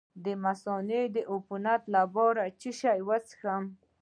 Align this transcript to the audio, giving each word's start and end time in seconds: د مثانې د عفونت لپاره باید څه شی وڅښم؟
د 0.23 0.25
مثانې 0.45 1.01
د 1.15 1.17
عفونت 1.31 1.81
لپاره 1.95 2.41
باید 2.43 2.57
څه 2.61 2.69
شی 2.79 2.99
وڅښم؟ 3.07 3.63